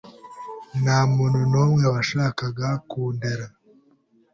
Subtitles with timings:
[0.81, 3.45] nta muntu n’umwe washakaga Kundera,